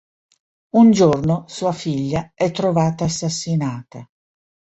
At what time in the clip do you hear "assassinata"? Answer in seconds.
3.03-4.09